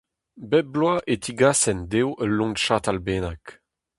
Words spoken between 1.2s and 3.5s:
tigasent dezho ul loen-chatal bennak.